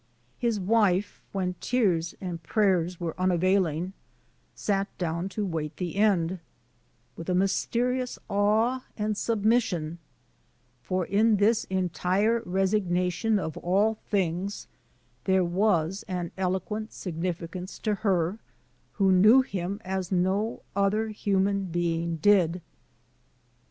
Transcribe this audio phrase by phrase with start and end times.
[0.39, 3.93] His wife, when tears and prayers were unavail ing,
[4.55, 6.39] sat down to wait the end
[7.15, 9.99] witii a mysterious awe and submission;
[10.81, 14.67] for in this entire resignation of all things
[15.25, 18.39] there was an eloquent significance to her
[18.93, 22.63] who knew him as no other himian being did.